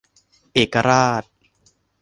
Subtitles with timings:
[0.53, 1.23] เอกราช